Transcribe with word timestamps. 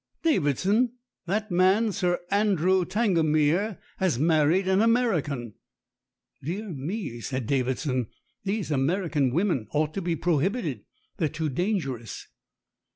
"Davidson, 0.23 0.93
that 1.27 1.51
man 1.51 1.91
Sir 1.91 2.21
Andrew 2.31 2.85
Tangamere 2.85 3.77
has 3.97 4.17
married 4.17 4.67
an 4.67 4.81
American." 4.81 5.53
"Dear 6.43 6.69
me," 6.71 7.19
said 7.21 7.45
Davidson. 7.45 8.07
"These 8.43 8.71
American 8.71 9.29
wom 9.31 9.51
en 9.51 9.67
ought 9.73 9.93
to 9.93 10.01
be 10.01 10.15
prohibited. 10.15 10.85
They're 11.17 11.29
too 11.29 11.49
dangerous." 11.49 12.27